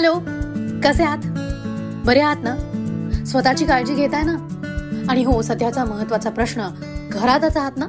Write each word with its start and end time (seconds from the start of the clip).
Hello 0.00 0.14
कसे 0.84 1.04
आहात? 1.04 1.18
बरे 2.06 2.20
आहात 2.20 2.36
ना? 2.42 3.24
स्वतःची 3.24 3.66
काळजी 3.66 3.94
घेताय 3.94 4.22
ना? 4.22 4.32
आणि 5.08 5.24
हो 5.24 5.42
सध्याचा 5.42 5.84
महत्त्वाचा 5.84 6.30
प्रश्न 6.30 6.68
घरातच 7.12 7.56
आहात 7.56 7.72
ना? 7.76 7.86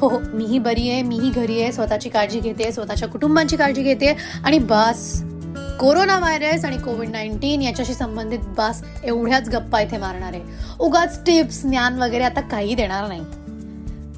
हो 0.00 0.08
हो 0.08 0.18
मीही 0.32 0.58
बरी 0.58 0.90
आहे 0.90 1.02
मीही 1.02 1.30
घरी 1.30 1.62
आहे 1.62 1.72
स्वतःची 1.72 2.08
काळजी 2.08 2.40
घेते 2.40 2.72
स्वतःच्या 2.72 3.08
कुटुंबांची 3.08 3.56
काळजी 3.56 3.82
घेते. 3.82 4.16
आणि 4.44 4.58
बस 4.58 5.22
कोरोना 5.80 6.18
व्हायरस 6.18 6.64
आणि 6.64 6.78
कोविड 6.78 7.08
नाईन्टीन 7.08 7.62
याच्याशी 7.62 7.94
संबंधित 7.94 8.38
बस 8.58 8.84
एवढ्याच 9.04 9.48
गप्पा 9.48 9.80
इथे 9.80 9.98
मारणार 9.98 10.32
आहे. 10.32 10.42
उगाच 10.78 11.20
टिप्स 11.26 11.62
ज्ञान 11.62 12.02
वगैरे 12.02 12.24
आता 12.24 12.40
काही 12.40 12.74
देणार 12.74 13.08
नाही. 13.08 13.20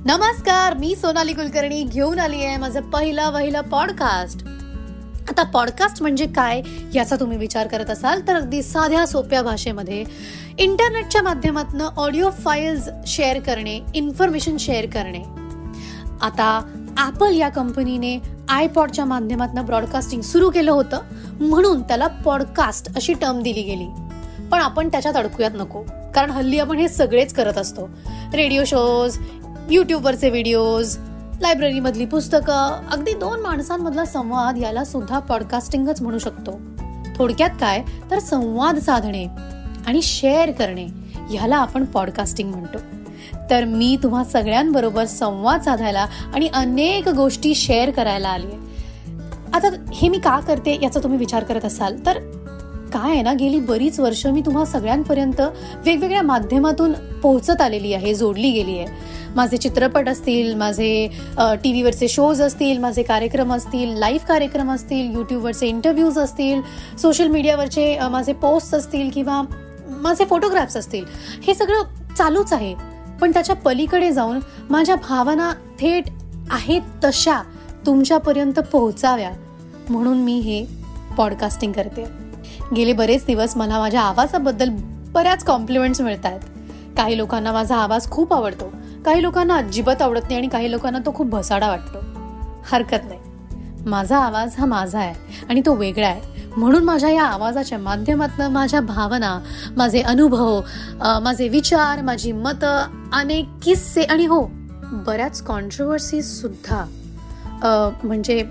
नमस्कार 0.04 0.74
मी 0.74 0.96
सोनाली 0.96 1.32
कुलकर्णी 1.32 1.82
घेऊन 1.82 2.18
आली 2.18 2.44
आहे 2.44 2.56
माझं 2.56 2.80
पहिलं 2.80 3.30
वहिलं 3.30 3.60
पॉडकास्ट 3.60 4.46
आता 5.32 5.42
पॉडकास्ट 5.42 6.02
म्हणजे 6.02 6.26
काय 6.26 6.60
याचा 6.94 7.16
तुम्ही 7.16 7.38
विचार 7.38 7.66
करत 7.66 7.90
असाल 7.90 8.20
तर 8.28 8.36
अगदी 8.36 8.62
साध्या 8.62 9.06
सोप्या 9.06 9.42
भाषेमध्ये 9.42 10.04
इंटरनेटच्या 10.58 11.22
माध्यमातून 11.22 11.80
ऑडिओ 11.80 12.30
फाईल्स 12.30 12.88
शेअर 13.06 13.38
करणे 13.40 13.78
इन्फॉर्मेशन 13.94 14.56
शेअर 14.56 14.86
करणे. 14.86 15.22
आता 16.22 16.48
ॲपल 16.98 17.36
या 17.36 17.48
कंपनीने 17.48 18.16
आयपॉडच्या 18.48 19.04
माध्यमातून 19.04 19.64
ब्रॉडकास्टिंग 19.64 20.20
सुरू 20.20 20.50
केलं 20.50 20.70
होतं 20.70 21.00
म्हणून 21.40 21.82
त्याला 21.82 22.06
पॉडकास्ट 22.06 22.96
अशी 22.96 23.12
टर्म 23.12 23.42
दिली 23.42 23.62
गेली. 23.62 23.86
पण 24.50 24.60
आपण 24.60 24.88
त्याच्यात 24.88 25.14
अडकूयात 25.14 25.50
नको 25.54 25.82
कारण 26.14 26.30
हल्ली 26.30 26.58
आपण 26.58 26.78
हे 26.78 26.88
सगळेच 26.88 27.32
करत 27.34 27.58
असतो. 27.58 27.88
रेडिओ 28.34 28.64
शोज 28.64 29.18
यूट्यूबवरचे 29.70 30.30
व्हिडिओज 30.30 30.96
लायब्ररीमधली 31.42 32.04
पुस्तकं 32.06 32.80
अगदी 32.92 33.14
दोन 33.14 33.40
माणसांमधला 33.40 34.04
संवाद 34.04 34.58
याला 34.58 34.84
सुद्धा 34.84 35.18
पॉडकास्टिंगच 35.18 36.02
म्हणू 36.02 36.18
शकतो. 36.18 36.60
थोडक्यात 37.16 37.50
काय? 37.60 37.82
तर 38.10 38.18
संवाद 38.18 38.78
साधणे 38.78 39.26
आणि 39.86 40.02
शेअर 40.02 40.50
करणे 40.50 40.86
ह्याला 41.30 41.56
आपण 41.56 41.84
पॉडकास्टिंग 41.84 42.50
म्हणतो. 42.50 42.78
तर 43.50 43.64
मी 43.64 43.96
तुम्हा 44.02 44.24
सगळ्यांबरोबर 44.24 45.04
संवाद 45.04 45.60
साधायला 45.60 46.06
आणि 46.34 46.48
अनेक 46.54 47.08
गोष्टी 47.08 47.54
शेअर 47.54 47.90
करायला 47.90 48.28
आली 48.28 48.56
आता 49.52 49.68
हे 49.92 50.08
मी 50.08 50.18
का 50.18 50.40
करते 50.40 50.78
याचा 50.82 51.00
तुम्ही 51.02 51.18
विचार 51.18 51.44
करत 51.44 51.64
असाल? 51.64 51.96
तर 52.06 52.18
काय 52.92 53.10
आहे 53.10 53.22
ना 53.22 53.32
गेली 53.32 53.58
बरीच 53.60 53.98
वर्ष 54.00 54.26
मी 54.26 54.40
तुम्हा 54.40 54.64
सगळ्यांपर्यंत 54.64 55.40
वेगवेगळ्या 55.84 56.22
माध्यमातून 56.22 56.92
पोहोचत 57.22 57.60
आलेली 57.60 57.92
आहे 57.94 58.14
जोडली 58.14 58.50
गेली 58.52 58.78
आहे. 58.78 58.86
माझे 59.36 59.56
चित्रपट 59.56 60.08
असतील 60.08 60.54
माझे 60.54 61.06
टी 61.62 61.70
व्हीवरचे 61.70 62.08
शोज 62.08 62.40
असतील 62.42 62.78
माझे 62.78 63.02
कार्यक्रम 63.02 63.52
असतील 63.54 63.96
लाईव्ह 63.98 64.26
कार्यक्रम 64.28 64.70
असतील 64.70 65.14
यूट्यूबवरचे 65.14 65.66
इंटरव्ह्यूज 65.66 66.18
असतील 66.18 66.60
सोशल 67.02 67.28
मीडियावरचे 67.28 67.98
माझे 68.10 68.32
पोस्ट 68.32 68.74
असतील 68.74 69.10
किंवा 69.10 69.40
माझे 70.02 70.24
फोटोग्राफ्स 70.24 70.76
असतील 70.76 71.04
हे 71.46 71.54
सगळं 71.54 71.82
चालूच 72.16 72.52
आहे. 72.52 72.74
पण 73.20 73.30
त्याच्या 73.32 73.56
पलीकडे 73.56 74.10
जाऊन 74.10 74.38
माझ्या 74.70 74.94
भावना 75.08 75.50
थेट 75.80 76.08
आहेत 76.50 77.04
तशा 77.04 77.40
तुमच्यापर्यंत 77.86 78.58
पोहोचाव्या. 78.72 79.30
म्हणून 79.90 80.18
मी 80.18 80.38
हे 80.40 80.64
पॉडकास्टिंग 81.16 81.72
करते. 81.72 82.04
गेले 82.76 82.92
बरेच 82.92 83.24
दिवस 83.26 83.56
मला 83.56 83.78
माझ्या 83.78 84.00
आवाजाबद्दल 84.00 84.70
बऱ्याच 85.12 85.44
कॉम्प्लिमेंट्स 85.44 86.00
मिळत 86.00 86.26
आहेत 86.26 86.40
काही 86.96 87.16
लोकांना 87.16 87.52
माझा 87.52 87.76
आवाज 87.76 88.08
खूप 88.10 88.32
आवडतो. 88.34 88.70
काही 89.04 89.22
लोकांना 89.22 89.56
अजिबात 89.56 90.02
आवडत 90.02 90.22
नाही 90.22 90.36
आणि 90.36 90.48
काही 90.48 90.70
लोकांना 90.70 90.98
तो 91.06 91.12
खूप 91.14 91.26
भसाडा 91.26 91.68
वाटतो. 91.68 91.98
हरकत 92.72 93.04
नाही. 93.08 93.20
माझा 93.86 94.18
आवाज 94.18 94.54
हा 94.58 94.66
माझा 94.66 94.98
आहे 94.98 95.44
आणि 95.50 95.60
तो 95.66 95.74
वेगळा 95.74 96.06
आहे. 96.06 96.50
म्हणून 96.56 96.84
माझ्या 96.84 97.10
या 97.10 97.24
आवाजाच्या 97.24 97.78
माध्यमातून 97.78 98.52
माझ्या 98.52 98.80
भावना 98.80 99.38
माझे 99.76 100.00
अनुभव 100.00 100.60
माझे 101.22 101.48
विचार 101.48 102.02
माझी 102.02 102.32
मतं 102.32 103.08
अनेक 103.12 103.48
किस्से 103.62 104.02
आणि 104.02 104.26
हो 104.26 104.40
बऱ्याच 105.06 105.42
कॉन्ट्रोवर्सीज 105.42 106.26
सुद्धा 106.40 106.84
म्हणजे 108.02 108.42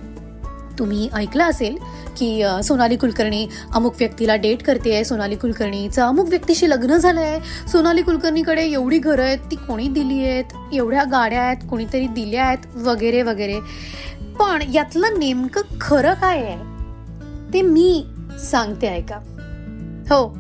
तुम्ही 0.80 1.10
ऐकलं 1.14 1.44
असेल 1.44 1.76
की 2.18 2.44
सोनाली 2.64 2.96
कुलकर्णी 2.96 3.48
अमुक 3.74 3.96
व्यक्तीला 4.00 4.36
डेट 4.36 4.64
करते 4.64 5.04
सोनाली 5.06 5.36
कुलकर्णीचं 5.36 6.04
अमुक 6.04 6.30
व्यक्तीशी 6.30 6.70
लग्न 6.70 6.98
झालं 6.98 7.22
आहे 7.22 7.68
सोनाली 7.68 8.02
कुलकर्णीकडे 8.02 8.64
एवढी 8.64 9.00
घरं 9.00 9.24
आहेत 9.24 9.40
ती 9.52 9.56
कोणी 9.58 9.88
दिली 9.88 10.26
आहेत 10.26 10.74
एवढ्या 10.74 11.04
गाड्या 11.04 11.42
आहेत 11.42 11.68
कोणीतरी 11.70 12.08
दिल्या 12.08 12.46
आहेत 12.46 12.76
वगैरे 12.78 13.22
वगैरे. 13.22 13.60
पण 14.40 14.62
यातलं 14.74 15.20
नेमकं 15.20 15.62
खरं 15.82 16.14
काय 16.14 16.42
आहे 16.42 17.54
ते 17.54 17.62
मी 17.62 18.04
सांगते 18.42 18.88
ऐका. 18.88 19.18
हो 20.10 20.34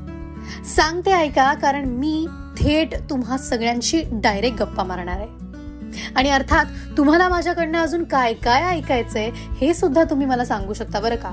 सांगते 0.65 1.11
ऐका 1.11 1.53
कारण 1.53 1.85
मी 1.89 2.25
थेट 2.57 2.95
तुम्हा 3.09 3.37
सगळ्यांशी 3.37 4.01
डायरेक्ट 4.13 4.61
गप्पा 4.61 4.83
मारणार 4.83 5.17
आहे. 5.17 5.50
आणि 6.15 6.29
अर्थात 6.29 6.65
तुम्हाला 6.97 7.29
माझ्याकडनं 7.29 7.79
अजून 7.79 8.03
काय 8.03 8.33
काय 8.33 8.63
ऐकायचंय 8.63 9.29
हे 9.61 9.73
सुद्धा 9.73 10.03
तुम्ही 10.03 10.27
मला 10.27 10.45
सांगू 10.45 10.73
शकता 10.73 10.99
बरं 10.99 11.15
का? 11.15 11.31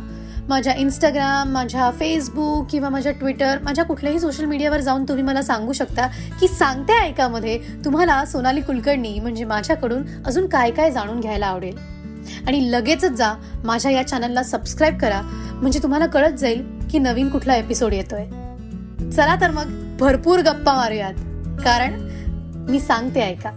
माझ्या 0.48 0.74
इंस्टाग्राम 0.74 1.48
माझ्या 1.48 1.90
फेसबुक 1.90 2.66
किंवा 2.70 2.88
माझ्या 2.88 3.12
ट्विटर 3.12 3.58
माझ्या 3.62 3.84
कुठल्याही 3.84 4.20
सोशल 4.20 4.44
मीडियावर 4.44 4.80
जाऊन 4.80 5.04
तुम्ही 5.04 5.24
मला 5.24 5.42
सांगू 5.42 5.72
शकता 5.72 6.06
की 6.40 6.48
सांगते 6.48 6.92
ऐकामध्ये 6.92 7.58
तुम्हाला 7.84 8.24
सोनाली 8.24 8.60
कुलकर्णी 8.60 9.18
म्हणजे 9.20 9.44
माझ्याकडून 9.44 10.02
अजून 10.26 10.46
काय 10.46 10.70
काय 10.70 10.90
जाणून 10.90 11.20
घ्यायला 11.20 11.46
आवडेल. 11.46 11.76
आणि 12.46 12.72
लगेचच 12.72 13.10
जा 13.10 13.34
माझ्या 13.64 13.90
या 13.90 14.06
चॅनलला 14.08 14.42
सबस्क्राईब 14.42 14.98
करा 14.98 15.20
म्हणजे 15.22 15.78
तुम्हाला 15.82 16.06
कळत 16.06 16.32
जाईल 16.32 16.62
की 16.90 16.98
नवीन 16.98 17.28
कुठला 17.28 17.56
एपिसोड 17.56 17.92
येतोय. 17.92 18.24
चला 19.10 19.36
तर 19.40 19.50
मग 19.50 19.96
भरपूर 20.00 20.38
गप्पा 20.38 20.74
मारूयात 20.74 21.14
कारण 21.64 22.00
मी 22.70 22.80
सांगते 22.80 23.20
ऐका. 23.20 23.50